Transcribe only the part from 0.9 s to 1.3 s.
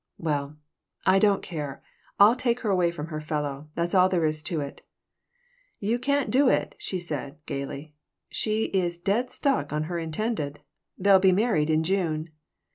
I